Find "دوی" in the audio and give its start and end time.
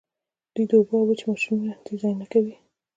0.53-0.65